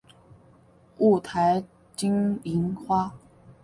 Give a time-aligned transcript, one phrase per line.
[0.97, 1.63] 五台
[1.95, 3.13] 金银花